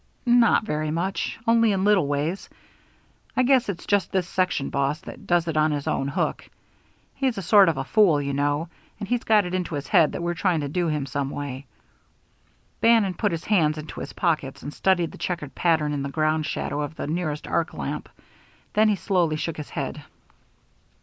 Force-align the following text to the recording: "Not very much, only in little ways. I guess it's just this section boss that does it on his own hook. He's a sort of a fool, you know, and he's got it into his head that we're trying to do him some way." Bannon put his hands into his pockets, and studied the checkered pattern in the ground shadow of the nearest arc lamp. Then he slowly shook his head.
"Not 0.25 0.63
very 0.63 0.89
much, 0.89 1.37
only 1.47 1.71
in 1.73 1.83
little 1.83 2.07
ways. 2.07 2.49
I 3.37 3.43
guess 3.43 3.69
it's 3.69 3.85
just 3.85 4.11
this 4.11 4.27
section 4.27 4.71
boss 4.71 4.99
that 5.01 5.27
does 5.27 5.47
it 5.47 5.55
on 5.55 5.69
his 5.69 5.85
own 5.87 6.07
hook. 6.07 6.49
He's 7.13 7.37
a 7.37 7.43
sort 7.43 7.69
of 7.69 7.77
a 7.77 7.83
fool, 7.83 8.19
you 8.19 8.33
know, 8.33 8.67
and 8.99 9.07
he's 9.07 9.23
got 9.23 9.45
it 9.45 9.53
into 9.53 9.75
his 9.75 9.85
head 9.89 10.13
that 10.13 10.23
we're 10.23 10.33
trying 10.33 10.61
to 10.61 10.67
do 10.69 10.87
him 10.87 11.05
some 11.05 11.29
way." 11.29 11.67
Bannon 12.79 13.13
put 13.13 13.31
his 13.31 13.43
hands 13.45 13.77
into 13.77 13.99
his 13.99 14.13
pockets, 14.13 14.63
and 14.63 14.73
studied 14.73 15.11
the 15.11 15.19
checkered 15.19 15.53
pattern 15.53 15.93
in 15.93 16.01
the 16.01 16.09
ground 16.09 16.47
shadow 16.47 16.81
of 16.81 16.95
the 16.95 17.05
nearest 17.05 17.45
arc 17.47 17.71
lamp. 17.75 18.09
Then 18.73 18.89
he 18.89 18.95
slowly 18.95 19.35
shook 19.35 19.57
his 19.57 19.69
head. 19.69 20.01